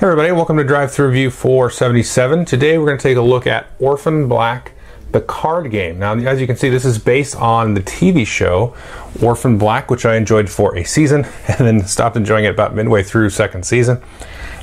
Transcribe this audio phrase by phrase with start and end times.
[0.00, 2.46] Hey everybody, welcome to Drive Through Review 477.
[2.46, 4.72] Today we're going to take a look at Orphan Black,
[5.12, 5.98] the card game.
[5.98, 8.74] Now, as you can see, this is based on the TV show
[9.22, 13.02] Orphan Black, which I enjoyed for a season and then stopped enjoying it about midway
[13.02, 14.00] through second season.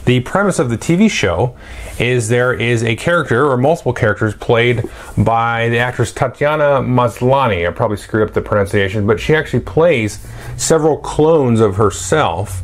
[0.05, 1.55] The premise of the TV show
[1.99, 7.67] is there is a character or multiple characters played by the actress Tatiana Maslany.
[7.67, 10.27] I probably screwed up the pronunciation, but she actually plays
[10.57, 12.63] several clones of herself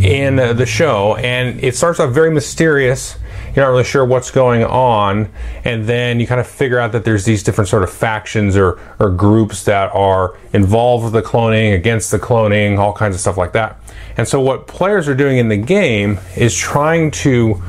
[0.00, 3.16] in the show, and it starts off very mysterious.
[3.54, 5.30] You're not really sure what's going on,
[5.64, 8.78] and then you kind of figure out that there's these different sort of factions or,
[8.98, 13.38] or groups that are involved with the cloning, against the cloning, all kinds of stuff
[13.38, 13.80] like that.
[14.16, 17.62] And so, what players are doing in the game is trying to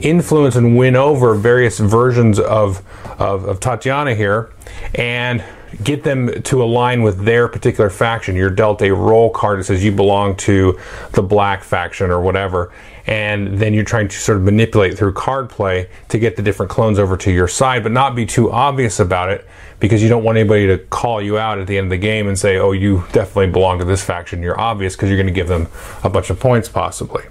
[0.00, 2.82] influence and win over various versions of,
[3.20, 4.50] of, of Tatiana here,
[4.94, 5.44] and
[5.82, 8.36] get them to align with their particular faction.
[8.36, 10.78] You're dealt a role card that says you belong to
[11.12, 12.72] the black faction or whatever,
[13.06, 16.70] and then you're trying to sort of manipulate through card play to get the different
[16.70, 19.46] clones over to your side, but not be too obvious about it
[19.80, 22.28] because you don't want anybody to call you out at the end of the game
[22.28, 24.42] and say, oh, you definitely belong to this faction.
[24.42, 25.68] You're obvious because you're going to give them
[26.02, 27.22] a bunch of points possibly.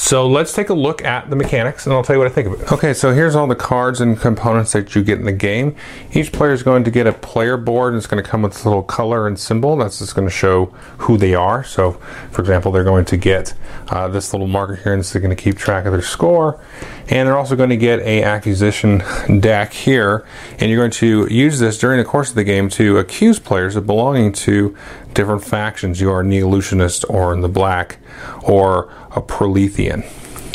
[0.00, 2.46] So let's take a look at the mechanics and I'll tell you what I think
[2.46, 2.72] of it.
[2.72, 5.76] Okay, so here's all the cards and components that you get in the game.
[6.14, 8.64] Each player is going to get a player board and it's going to come with
[8.64, 9.76] a little color and symbol.
[9.76, 10.66] That's just going to show
[11.00, 11.62] who they are.
[11.62, 11.92] So,
[12.32, 13.52] for example, they're going to get
[13.88, 16.58] uh, this little marker here and it's going to keep track of their score.
[17.10, 19.02] And they're also going to get a accusation
[19.40, 20.24] deck here.
[20.58, 23.76] And you're going to use this during the course of the game to accuse players
[23.76, 24.74] of belonging to
[25.14, 26.00] different factions.
[26.00, 27.98] You are a Neolutionist or in the black
[28.42, 30.04] or a Prolethean.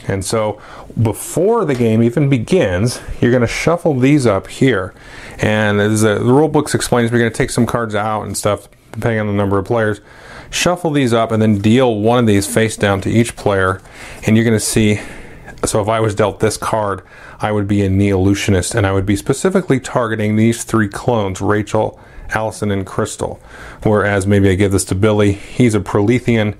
[0.07, 0.61] And so
[1.01, 4.93] before the game even begins, you're going to shuffle these up here.
[5.39, 8.37] And as the, the rule books explains, we're going to take some cards out and
[8.37, 10.01] stuff, depending on the number of players.
[10.51, 13.81] Shuffle these up and then deal one of these face down to each player.
[14.25, 15.01] And you're going to see.
[15.65, 17.01] So if I was dealt this card,
[17.39, 21.99] I would be a Neolutionist, and I would be specifically targeting these three clones, Rachel,
[22.29, 23.39] Alison, and Krystal.
[23.83, 26.55] Whereas maybe I give this to Billy, he's a Prolethean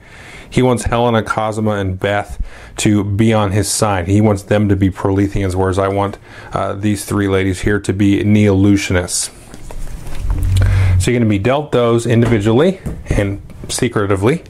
[0.49, 2.41] he wants Helena, Cosima, and Beth
[2.77, 4.07] to be on his side.
[4.07, 6.17] He wants them to be Proletheans, whereas I want
[6.53, 9.31] uh, these three ladies here to be Neolutionists.
[11.01, 14.43] So you're going to be dealt those individually and secretively.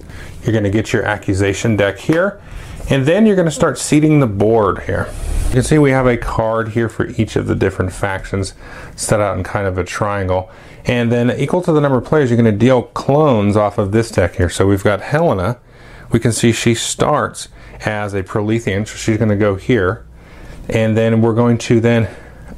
[0.43, 2.39] You're going to get your accusation deck here.
[2.87, 5.11] And then you're going to start seating the board here.
[5.47, 8.53] You can see we have a card here for each of the different factions
[8.95, 10.51] set out in kind of a triangle.
[10.85, 13.91] And then equal to the number of players, you're going to deal clones off of
[13.91, 14.49] this deck here.
[14.49, 15.57] So we've got Helena,
[16.11, 17.49] we can see she starts
[17.81, 20.05] as a Prolethean, so she's going to go here.
[20.69, 22.07] And then we're going to then,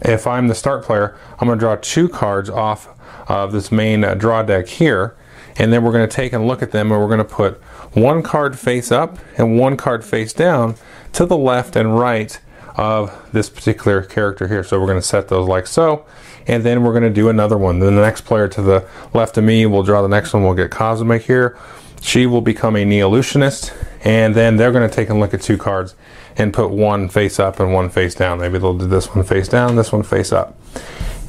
[0.02, 2.90] if I'm the start player, I'm going to draw two cards off
[3.30, 5.16] of this main uh, draw deck here.
[5.58, 7.56] And then we're going to take and look at them and we're going to put
[7.94, 10.76] one card face up and one card face down
[11.14, 12.40] to the left and right
[12.78, 14.64] of this particular character here.
[14.64, 16.06] So we're going to set those like so.
[16.46, 17.80] And then we're going to do another one.
[17.80, 20.44] Then the next player to the left of me will draw the next one.
[20.44, 21.58] We'll get Cosima here.
[22.00, 25.58] She will become a Neolutionist, and then they're going to take a look at two
[25.58, 25.96] cards
[26.38, 28.40] and put one face up and one face down.
[28.40, 30.56] Maybe they'll do this one face down, this one face up.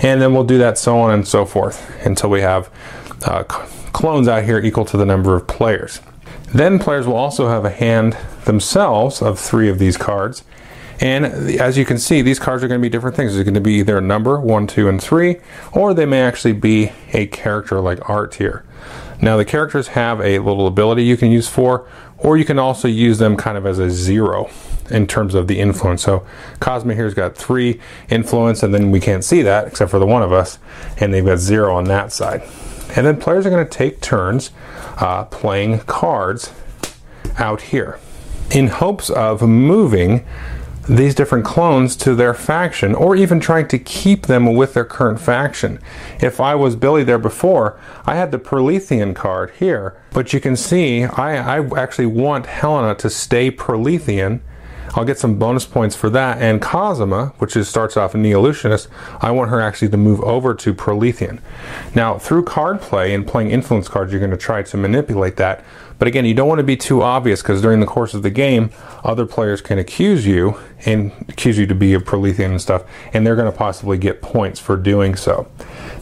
[0.01, 2.71] And then we'll do that so on and so forth until we have
[3.25, 6.01] uh, clones out here equal to the number of players.
[6.55, 10.45] Then players will also have a hand themselves of three of these cards.
[11.01, 11.27] And
[11.61, 13.35] as you can see, these cards are going to be different things.
[13.35, 15.37] They're going to be their number, one, two, and three,
[15.73, 18.65] or they may actually be a character like art here.
[19.21, 21.89] Now the characters have a little ability you can use for,
[22.19, 24.51] or you can also use them kind of as a zero
[24.91, 26.03] in terms of the influence.
[26.03, 26.27] So
[26.61, 30.23] Cosima here's got three influence, and then we can't see that except for the one
[30.23, 30.59] of us,
[30.99, 32.43] and they've got zero on that side.
[32.97, 34.51] And then players are going to take turns
[34.97, 36.53] uh, playing cards
[37.37, 37.99] out here
[38.51, 40.25] in hopes of moving
[40.89, 45.21] these different clones to their faction or even trying to keep them with their current
[45.21, 45.79] faction.
[46.21, 50.57] If I was Billy there before, I had the Prolethean card here, but you can
[50.57, 54.41] see I, I actually want Helena to stay Prolethean.
[54.95, 56.41] I'll get some bonus points for that.
[56.41, 58.89] And Cosima, which is, starts off a Neolutionist,
[59.21, 61.41] I want her actually to move over to Prolethean.
[61.95, 65.63] Now, through card play and playing influence cards, you're going to try to manipulate that
[65.99, 68.31] but again, you don't want to be too obvious because during the course of the
[68.31, 68.71] game,
[69.05, 73.27] other players can accuse you and accuse you to be a Prolethean and stuff, and
[73.27, 75.51] they're going to possibly get points for doing so.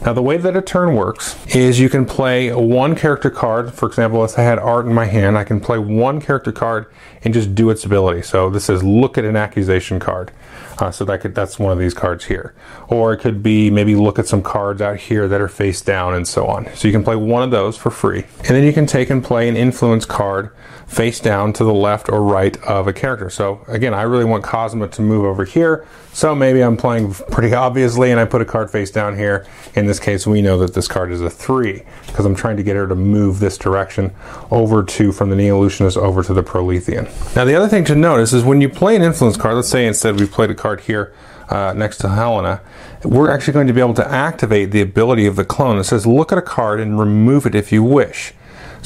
[0.05, 3.73] Now, the way that a turn works is you can play one character card.
[3.73, 6.85] For example, if I had art in my hand, I can play one character card
[7.23, 8.21] and just do its ability.
[8.21, 10.31] So this is look at an accusation card.
[10.79, 12.53] Uh, so that could, that's one of these cards here.
[12.87, 16.13] Or it could be maybe look at some cards out here that are face down
[16.13, 16.73] and so on.
[16.75, 18.25] So you can play one of those for free.
[18.39, 20.51] And then you can take and play an influence card
[20.87, 23.29] face down to the left or right of a character.
[23.29, 25.85] So again, I really want Cosma to move over here.
[26.13, 29.45] So maybe I'm playing pretty obviously and I put a card face down here.
[29.75, 32.63] In this case, we know that this card is a three because I'm trying to
[32.63, 34.13] get her to move this direction
[34.49, 37.35] over to, from the Neolutionist over to the Prolethean.
[37.35, 39.85] Now the other thing to notice is when you play an influence card, let's say
[39.85, 41.13] instead we played a card here
[41.49, 42.61] uh, next to Helena,
[43.03, 45.77] we're actually going to be able to activate the ability of the clone.
[45.77, 48.33] It says look at a card and remove it if you wish.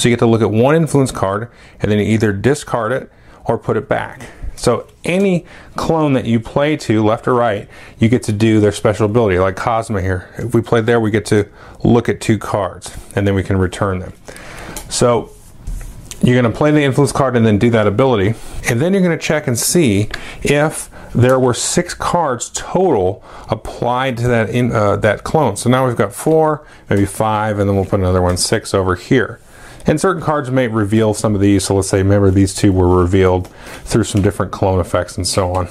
[0.01, 3.11] So you get to look at one influence card and then you either discard it
[3.45, 4.23] or put it back.
[4.55, 5.45] So any
[5.75, 7.69] clone that you play to, left or right,
[7.99, 10.27] you get to do their special ability, like Cosma here.
[10.39, 11.47] If we played there, we get to
[11.83, 14.13] look at two cards and then we can return them.
[14.89, 15.29] So
[16.23, 18.33] you're going to play the influence card and then do that ability.
[18.67, 20.09] And then you're going to check and see
[20.41, 25.57] if there were six cards total applied to that in, uh, that clone.
[25.57, 28.95] So now we've got four, maybe five, and then we'll put another one six over
[28.95, 29.39] here.
[29.85, 31.65] And certain cards may reveal some of these.
[31.65, 33.47] So let's say, remember, these two were revealed
[33.83, 35.69] through some different clone effects and so on.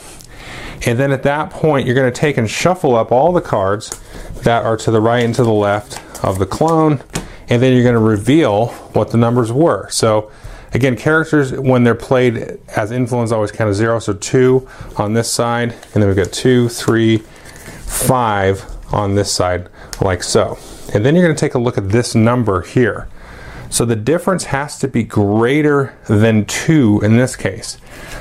[0.86, 4.00] And then at that point, you're going to take and shuffle up all the cards
[4.42, 7.02] that are to the right and to the left of the clone.
[7.48, 9.88] And then you're going to reveal what the numbers were.
[9.90, 10.30] So
[10.72, 13.98] again, characters, when they're played as influence, always count as zero.
[13.98, 15.72] So two on this side.
[15.72, 19.68] And then we've got two, three, five on this side,
[20.00, 20.58] like so.
[20.94, 23.08] And then you're going to take a look at this number here.
[23.70, 27.78] So the difference has to be greater than 2 in this case.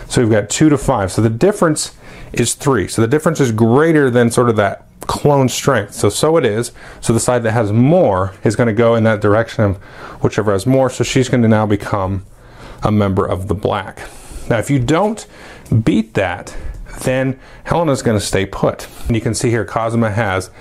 [0.07, 1.11] So we've got 2 to 5.
[1.11, 1.95] So the difference
[2.31, 2.87] is 3.
[2.87, 5.95] So the difference is greater than sort of that clone strength.
[5.95, 6.71] So so it is.
[7.01, 9.77] So the side that has more is going to go in that direction of
[10.23, 10.89] whichever has more.
[10.89, 12.25] So she's going to now become
[12.83, 14.07] a member of the black.
[14.49, 15.25] Now if you don't
[15.83, 16.55] beat that,
[17.01, 18.87] then Helena's going to stay put.
[19.07, 20.51] And you can see here Cosma has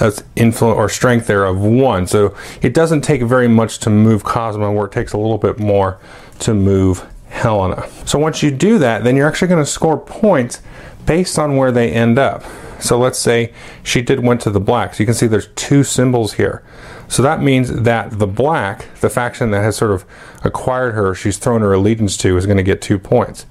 [0.00, 2.06] that's influence or strength there of one.
[2.06, 5.58] So it doesn't take very much to move Cosma, where it takes a little bit
[5.58, 6.00] more
[6.40, 7.86] to move Helena.
[8.06, 10.62] So once you do that, then you're actually going to score points
[11.04, 12.42] based on where they end up.
[12.80, 13.52] So let's say
[13.82, 14.94] she did went to the black.
[14.94, 16.64] So you can see there's two symbols here.
[17.10, 20.04] So that means that the black, the faction that has sort of
[20.44, 23.46] acquired her, she's thrown her allegiance to, is going to get two points.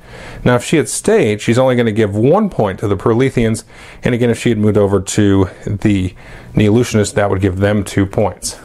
[0.46, 3.66] Now, if she had stayed, she's only going to give one point to the Proletheans.
[4.02, 6.16] And again, if she had moved over to the
[6.54, 8.58] Neolutionists, that would give them two points.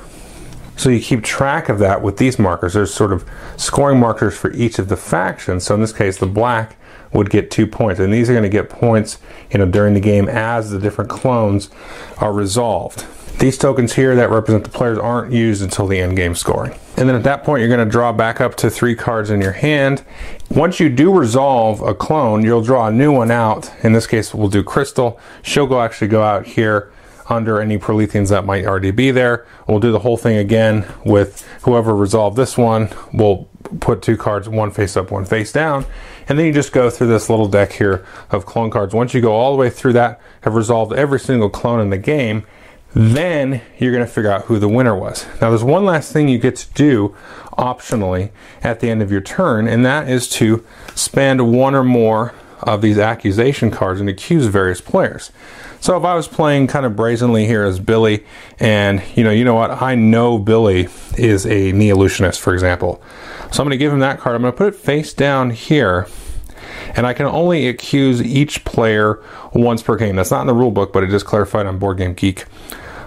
[0.77, 2.75] So you keep track of that with these markers.
[2.75, 5.65] There's sort of scoring markers for each of the factions.
[5.65, 6.77] So in this case, the black
[7.13, 9.19] would get two points, and these are going to get points,
[9.51, 11.69] you know, during the game as the different clones
[12.19, 13.05] are resolved.
[13.45, 16.73] These tokens here that represent the players aren't used until the end game scoring.
[16.97, 19.43] And then at that point, you're going to draw back up to three cards in
[19.43, 20.03] your hand.
[20.49, 23.71] Once you do resolve a clone, you'll draw a new one out.
[23.85, 25.21] In this case, we'll do Krystal.
[25.43, 26.91] She'll go actually go out here
[27.29, 29.47] under any Proletheans that might already be there.
[29.69, 32.89] We'll do the whole thing again with whoever resolved this one.
[33.13, 33.51] We'll
[33.81, 35.85] put two cards, one face up, one face down.
[36.31, 38.95] And then you just go through this little deck here of clone cards.
[38.95, 41.99] Once you go all the way through that, have resolved every single clone in the
[41.99, 42.47] game,
[42.95, 45.27] then you're going to figure out who the winner was.
[45.41, 47.15] Now, there's one last thing you get to do
[47.59, 48.31] optionally
[48.63, 50.65] at the end of your turn, and that is to
[50.95, 55.31] spend one or more of these accusation cards and accuse various players.
[55.81, 58.25] So if I was playing kind of brazenly here as Billy,
[58.59, 63.03] and you know, you know what, I know Billy is a Neolutionist, for example.
[63.53, 64.35] So I'm going to give him that card.
[64.35, 66.07] I'm going to put it face down here,
[66.97, 70.17] and I can only accuse each player once per game.
[70.17, 72.47] That's not in the rule book, but it is clarified on Board Game Geek.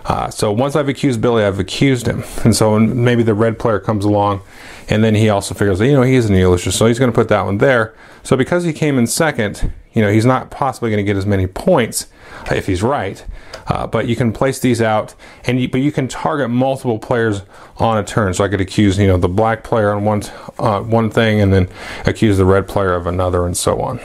[0.07, 3.79] Uh, so once I've accused Billy, I've accused him, and so maybe the red player
[3.79, 4.41] comes along,
[4.89, 7.27] and then he also figures, you know, he's a Neolutionist, so he's going to put
[7.27, 7.93] that one there.
[8.23, 11.25] So because he came in second, you know, he's not possibly going to get as
[11.25, 12.07] many points
[12.51, 13.25] if he's right.
[13.67, 17.41] Uh, but you can place these out, and you, but you can target multiple players
[17.77, 18.33] on a turn.
[18.33, 20.23] So I could accuse, you know, the black player on one
[20.57, 21.67] uh, one thing, and then
[22.05, 23.99] accuse the red player of another, and so on.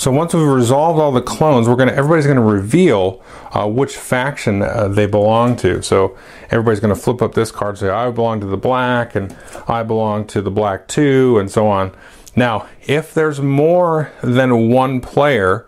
[0.00, 4.62] So once we've resolved all the clones, we're gonna everybody's gonna reveal uh, which faction
[4.62, 5.82] uh, they belong to.
[5.82, 6.16] So
[6.50, 9.36] everybody's gonna flip up this card, say I belong to the black, and
[9.68, 11.94] I belong to the black too, and so on.
[12.34, 15.66] Now, if there's more than one player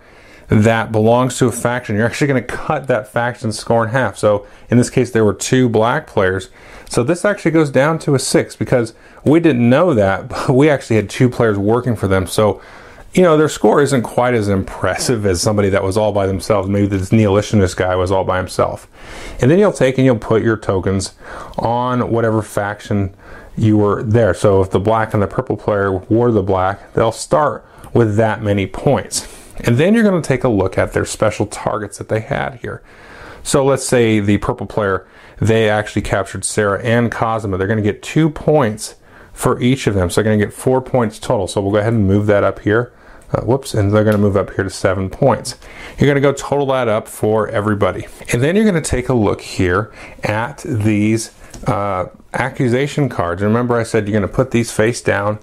[0.48, 4.16] that belongs to a faction, you're actually going to cut that faction score in half.
[4.16, 6.48] So in this case, there were two black players.
[6.88, 10.70] So this actually goes down to a six because we didn't know that, but we
[10.70, 12.26] actually had two players working for them.
[12.26, 12.62] So,
[13.14, 16.68] you know, their score isn't quite as impressive as somebody that was all by themselves.
[16.68, 18.88] Maybe this Neolutionist guy was all by himself.
[19.40, 21.14] And then you'll take and you'll put your tokens
[21.58, 23.14] on whatever faction
[23.56, 24.32] you were there.
[24.32, 28.42] So if the black and the purple player wore the black, they'll start with that
[28.42, 29.28] many points.
[29.60, 32.60] And then you're going to take a look at their special targets that they had
[32.62, 32.82] here.
[33.42, 35.06] So let's say the purple player,
[35.38, 37.58] they actually captured Sarah and Cosima.
[37.58, 38.94] They're going to get two points
[39.34, 40.08] for each of them.
[40.08, 41.46] So they're going to get four points total.
[41.46, 42.92] So we'll go ahead and move that up here.
[43.32, 45.56] Uh, whoops, and they're going to move up here to seven points.
[45.98, 48.06] You're going to go total that up for everybody.
[48.32, 49.90] And then you're going to take a look here
[50.22, 51.30] at these
[51.66, 53.40] uh, accusation cards.
[53.40, 55.38] Remember I said you're going to put these face down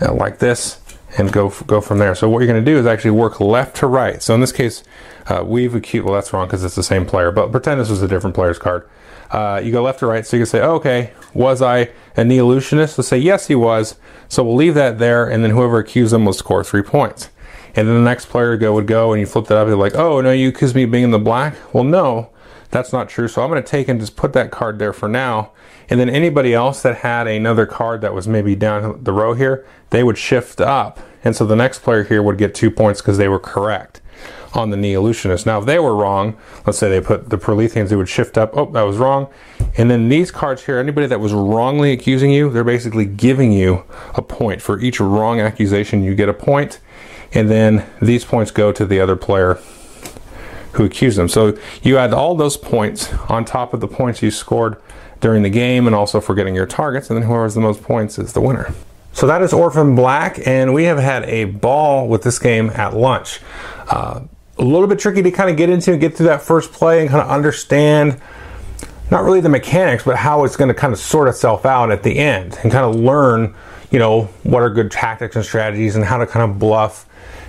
[0.00, 0.80] uh, like this
[1.18, 2.14] and go go from there.
[2.14, 4.22] So what you're going to do is actually work left to right.
[4.22, 4.82] So in this case,
[5.26, 6.04] uh, we've acute.
[6.04, 7.30] Well, that's wrong because it's the same player.
[7.30, 8.88] But pretend this was a different player's card.
[9.30, 12.22] Uh, you go left or right, so you can say, oh, okay, was I a
[12.22, 12.96] Neolutionist?
[12.96, 13.96] Let's say yes, he was.
[14.28, 17.30] So we'll leave that there, and then whoever accused them will score three points.
[17.74, 19.68] And then the next player go would go, and you flip that up.
[19.68, 21.54] You're like, oh no, you accused me of being in the black.
[21.74, 22.30] Well, no,
[22.70, 23.28] that's not true.
[23.28, 25.52] So I'm going to take and just put that card there for now.
[25.88, 29.66] And then anybody else that had another card that was maybe down the row here,
[29.90, 30.98] they would shift up.
[31.22, 34.00] And so the next player here would get two points because they were correct
[34.56, 35.46] on the Neolutionist.
[35.46, 38.56] Now, if they were wrong, let's say they put the Proletheans, they would shift up.
[38.56, 39.28] Oh, that was wrong.
[39.76, 43.84] And then these cards here, anybody that was wrongly accusing you, they're basically giving you
[44.14, 44.62] a point.
[44.62, 46.80] For each wrong accusation, you get a point.
[47.32, 49.58] And then these points go to the other player
[50.72, 51.28] who accused them.
[51.28, 54.76] So you add all those points on top of the points you scored
[55.20, 57.82] during the game and also for getting your targets, and then whoever has the most
[57.82, 58.74] points is the winner.
[59.12, 62.94] So that is Orphan Black, and we have had a ball with this game at
[62.94, 63.40] lunch.
[63.88, 64.20] Uh,
[64.58, 67.00] a little bit tricky to kind of get into and get through that first play
[67.00, 68.20] and kind of understand
[69.10, 72.02] not really the mechanics, but how it's going to kind of sort itself out at
[72.02, 73.54] the end and kind of learn,
[73.90, 77.06] you know, what are good tactics and strategies and how to kind of bluff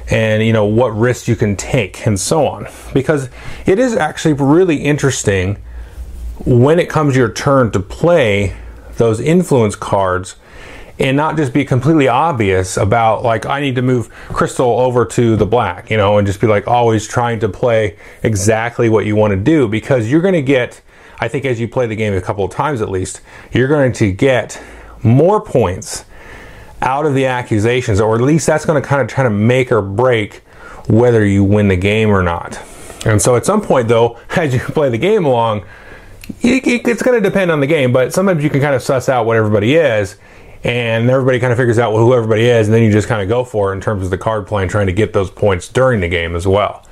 [0.10, 2.68] and, you know, what risks you can take and so on.
[2.94, 3.30] Because
[3.66, 5.58] it is actually really interesting
[6.46, 8.56] when it comes your turn to play
[8.98, 10.36] those influence cards
[11.00, 15.36] and not just be completely obvious about like I need to move crystal over to
[15.36, 19.16] the black, you know, and just be like always trying to play exactly what you
[19.16, 20.82] want to do because you're going to get
[21.20, 23.92] I think as you play the game a couple of times at least, you're going
[23.94, 24.62] to get
[25.04, 26.06] more points
[26.82, 29.72] out of the accusations or at least that's going to kind of try to make
[29.72, 30.44] or break
[30.88, 32.60] whether you win the game or not.
[33.06, 35.66] And so at some point though, as you play the game along,
[36.42, 39.25] it's going to depend on the game, but sometimes you can kind of suss out
[39.25, 40.18] what everybody is
[40.64, 43.30] and everybody kind of figures out who everybody is, and then you just kind of
[43.30, 46.02] go for it in terms of the card playing, trying to get those points during
[46.02, 46.86] the game as well.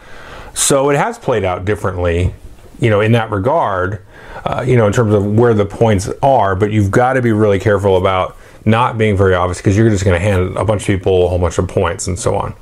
[0.54, 2.34] So it has played out differently,
[2.80, 4.06] you know, in that regard,
[4.46, 6.56] uh, you know, in terms of where the points are.
[6.56, 10.04] But you've got to be really careful about not being very obvious because you're just
[10.04, 12.54] going to hand a bunch of people a whole bunch of points and so on.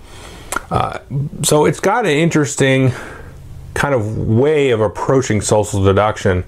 [0.70, 1.00] Uh,
[1.44, 2.92] so it's got an interesting
[3.74, 6.44] kind of way of approaching social deduction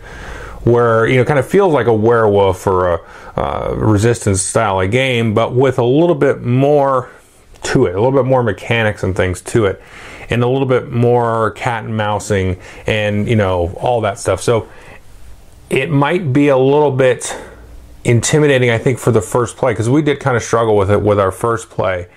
[0.65, 3.01] where you know kind of feels like a werewolf or a
[3.37, 7.09] uh, resistance style of game, but with a little bit more
[7.63, 9.81] to it, a little bit more mechanics and things to it,
[10.29, 14.41] and a little bit more cat and mousing and you know all that stuff.
[14.41, 14.67] So
[15.69, 17.35] it might be a little bit
[18.03, 21.01] intimidating, I think, for the first play because we did kind of struggle with it
[21.01, 22.07] with our first play,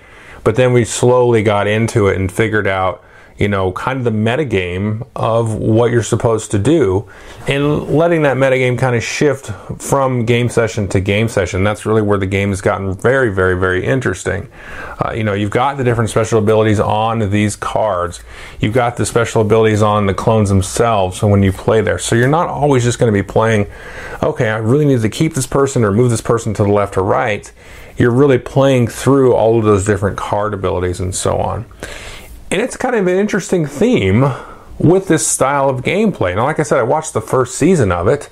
[0.43, 3.03] but then we slowly got into it and figured out
[3.39, 7.09] you know, kind of the metagame of what you're supposed to do
[7.47, 9.47] and letting that metagame kind of shift
[9.81, 11.63] from game session to game session.
[11.63, 14.49] That's really where the game has gotten very, very, very interesting.
[14.99, 18.19] Uh, you know, you've got the different special abilities on these cards.
[18.59, 21.97] You've got the special abilities on the clones themselves when you play there.
[21.97, 23.67] So you're not always just going to be playing,
[24.21, 26.97] okay, I really need to keep this person or move this person to the left
[26.97, 27.49] or right.
[27.95, 31.65] You're really playing through all of those different card abilities and so on.
[32.51, 34.33] And it's kind of an interesting theme
[34.79, 36.35] with this style of gameplay.
[36.35, 38.29] Now, like I said, I watched the first season of it,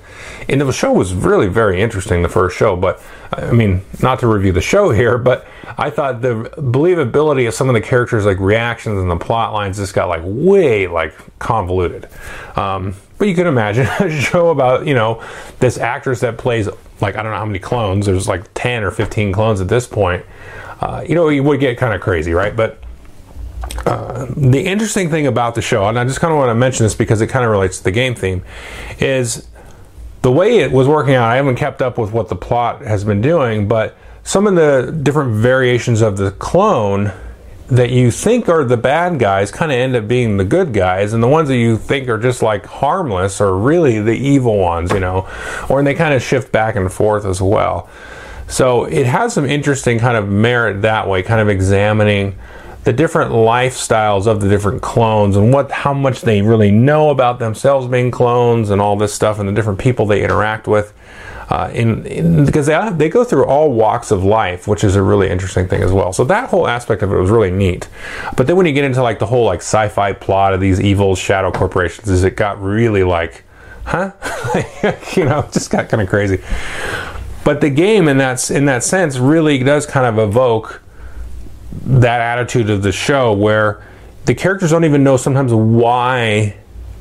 [0.48, 2.74] and the show was really very interesting, the first show.
[2.74, 3.00] But,
[3.32, 5.46] I mean, not to review the show here, but
[5.76, 9.76] I thought the believability of some of the characters, like reactions and the plot lines,
[9.76, 12.08] just got like way like convoluted.
[12.56, 15.22] Um, but you can imagine a show about, you know,
[15.60, 16.68] this actress that plays
[17.00, 19.86] like, I don't know how many clones, there's like 10 or 15 clones at this
[19.86, 20.24] point.
[20.80, 22.56] Uh, you know, you would get kind of crazy, right?
[22.56, 22.82] But
[23.88, 26.94] the interesting thing about the show, and I just kind of want to mention this
[26.94, 28.44] because it kind of relates to the game theme,
[28.98, 29.48] is
[30.22, 31.24] the way it was working out.
[31.24, 34.92] I haven't kept up with what the plot has been doing, but some of the
[35.02, 37.12] different variations of the clone
[37.68, 41.12] that you think are the bad guys kind of end up being the good guys,
[41.12, 44.90] and the ones that you think are just like harmless are really the evil ones,
[44.92, 45.28] you know,
[45.68, 47.88] or and they kind of shift back and forth as well.
[48.48, 52.38] So it has some interesting kind of merit that way, kind of examining
[52.88, 57.38] the different lifestyles of the different clones and what how much they really know about
[57.38, 60.94] themselves being clones and all this stuff and the different people they interact with.
[61.50, 65.02] uh, in, in, because they, they go through all walks of life, which is a
[65.02, 66.14] really interesting thing as well.
[66.14, 67.88] So that whole aspect of it was really neat.
[68.38, 71.14] But then when you get into like the whole like sci-fi plot of these evil
[71.14, 73.44] shadow corporations, is it got really like,
[73.84, 74.12] huh?
[75.14, 76.42] you know, just got kind of crazy.
[77.44, 80.82] But the game in that in that sense really does kind of evoke
[81.86, 83.82] that attitude of the show where
[84.24, 86.56] the characters don't even know sometimes why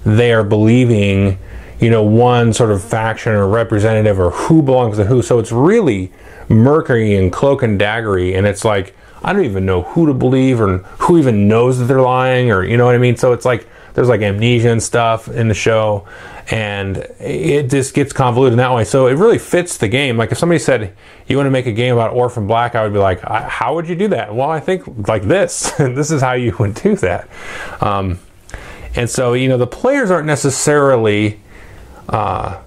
[0.05, 1.37] they are believing
[1.79, 5.21] you know one sort of faction or representative or who belongs to who.
[5.21, 6.11] So it's really
[6.49, 10.61] murky and cloak and daggery and it's like i don't even know who to believe
[10.61, 13.17] or who even knows that they're lying or you know what i mean?
[13.17, 16.07] So it's like there's like amnesia and stuff in the show
[16.49, 18.85] and it just gets convoluted in that way.
[18.85, 20.17] So it really fits the game.
[20.17, 20.95] Like if somebody said
[21.27, 22.73] you want to make a game about orphan black?
[22.75, 24.33] I would be like how would you do that?
[24.33, 25.77] Well i think like this.
[25.79, 27.29] And this is how you would do that.
[27.81, 28.19] Um,
[28.95, 31.39] and so you know the players aren't necessarily
[32.09, 32.61] uh,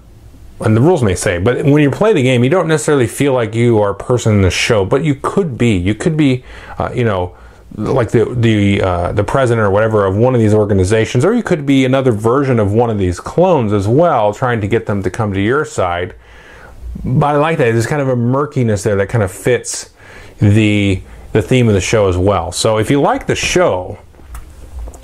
[0.63, 3.33] and the rules may say, but when you play the game, you don't necessarily feel
[3.33, 5.75] like you are a person in the show, but you could be.
[5.75, 6.43] You could be,
[6.77, 7.35] uh, you know,
[7.75, 11.43] like the the uh, the president or whatever of one of these organizations, or you
[11.43, 15.03] could be another version of one of these clones as well, trying to get them
[15.03, 16.15] to come to your side.
[17.03, 17.71] But I like that.
[17.71, 19.93] There's kind of a murkiness there that kind of fits
[20.39, 21.01] the
[21.31, 22.51] the theme of the show as well.
[22.51, 23.99] So if you like the show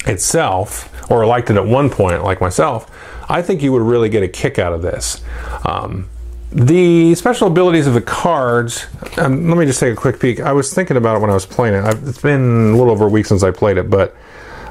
[0.05, 2.91] itself, or liked it at one point, like myself,
[3.29, 5.21] I think you would really get a kick out of this.
[5.65, 6.09] Um,
[6.51, 8.85] the special abilities of the cards,
[9.17, 10.39] um, let me just take a quick peek.
[10.39, 11.83] I was thinking about it when I was playing it.
[11.83, 14.15] I've, it's been a little over a week since I played it, but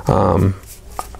[0.06, 0.54] um,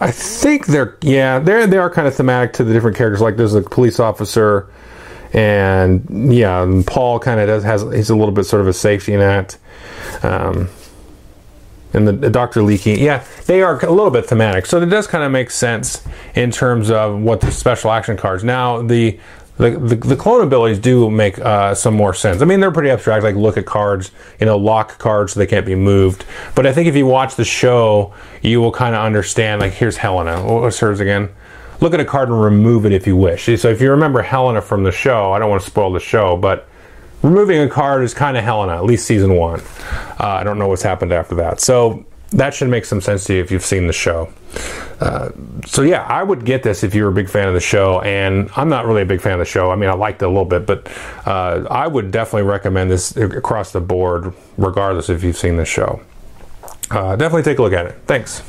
[0.00, 3.20] I think they're, yeah, they're, they are kind of thematic to the different characters.
[3.20, 4.68] Like there's a police officer,
[5.32, 8.72] and yeah, and Paul kind of does, has, he's a little bit sort of a
[8.72, 9.58] safety net.
[10.22, 10.70] Um,
[11.92, 12.60] and the, the Dr.
[12.60, 14.66] Leekie, yeah, they are a little bit thematic.
[14.66, 16.02] So it does kind of make sense
[16.34, 18.44] in terms of what the special action cards.
[18.44, 19.18] Now, the
[19.58, 22.42] the, the, the clone abilities do make uh, some more sense.
[22.42, 25.46] I mean, they're pretty abstract, like look at cards, you know, lock cards so they
[25.46, 26.24] can't be moved.
[26.54, 29.96] But I think if you watch the show, you will kind of understand, like, here's
[29.96, 30.42] Helena.
[30.42, 31.30] What's hers again?
[31.80, 33.44] Look at a card and remove it if you wish.
[33.60, 36.36] So if you remember Helena from the show, I don't want to spoil the show,
[36.36, 36.68] but
[37.22, 39.60] removing a card is kind of Helena, at least season one.
[40.18, 41.60] Uh, I don't know what's happened after that.
[41.60, 44.32] So that should make some sense to you if you've seen the show.
[45.00, 45.30] Uh,
[45.64, 48.50] so yeah, I would get this if you're a big fan of the show, and
[48.56, 49.70] I'm not really a big fan of the show.
[49.70, 50.90] I mean, I liked it a little bit, but
[51.26, 56.00] uh, I would definitely recommend this across the board, regardless if you've seen the show.
[56.90, 57.96] Uh, definitely take a look at it.
[58.06, 58.42] Thanks.